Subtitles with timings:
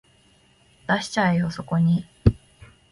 [0.87, 2.07] 出しちゃえよそこに